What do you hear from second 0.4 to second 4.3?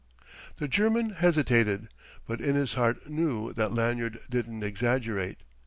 The German hesitated, but in his heart knew that Lanyard